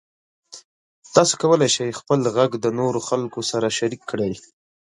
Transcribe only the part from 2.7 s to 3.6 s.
نورو خلکو